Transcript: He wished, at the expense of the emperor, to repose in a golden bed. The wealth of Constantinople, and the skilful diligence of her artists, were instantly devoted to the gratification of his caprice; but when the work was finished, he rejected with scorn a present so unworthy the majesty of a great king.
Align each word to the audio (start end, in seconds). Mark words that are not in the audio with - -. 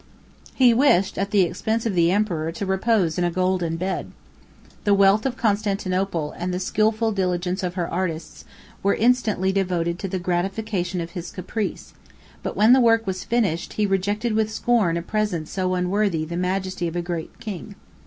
He 0.55 0.73
wished, 0.73 1.19
at 1.19 1.29
the 1.29 1.41
expense 1.43 1.85
of 1.85 1.93
the 1.93 2.09
emperor, 2.11 2.51
to 2.53 2.65
repose 2.65 3.19
in 3.19 3.23
a 3.23 3.29
golden 3.29 3.77
bed. 3.77 4.11
The 4.83 4.95
wealth 4.95 5.27
of 5.27 5.37
Constantinople, 5.37 6.33
and 6.39 6.51
the 6.51 6.59
skilful 6.59 7.11
diligence 7.11 7.61
of 7.61 7.75
her 7.75 7.87
artists, 7.87 8.43
were 8.81 8.95
instantly 8.95 9.51
devoted 9.51 9.99
to 9.99 10.07
the 10.07 10.17
gratification 10.17 11.01
of 11.01 11.11
his 11.11 11.29
caprice; 11.29 11.93
but 12.41 12.57
when 12.57 12.73
the 12.73 12.81
work 12.81 13.05
was 13.05 13.23
finished, 13.23 13.73
he 13.73 13.85
rejected 13.85 14.33
with 14.33 14.51
scorn 14.51 14.97
a 14.97 15.03
present 15.03 15.47
so 15.47 15.75
unworthy 15.75 16.25
the 16.25 16.35
majesty 16.35 16.87
of 16.87 16.95
a 16.95 17.03
great 17.03 17.39
king. 17.39 17.75